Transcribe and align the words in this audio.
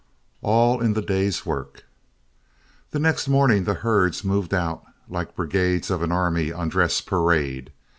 ALL 0.41 0.81
IN 0.81 0.93
THE 0.93 1.01
DAY'S 1.03 1.45
WORK 1.45 1.83
The 2.89 2.97
next 2.97 3.27
morning 3.27 3.65
the 3.65 3.75
herds 3.85 4.23
moved 4.23 4.51
out 4.51 4.83
like 5.07 5.35
brigades 5.35 5.91
of 5.91 6.01
an 6.01 6.11
army 6.11 6.51
on 6.51 6.69
dress 6.69 7.01
parade. 7.01 7.71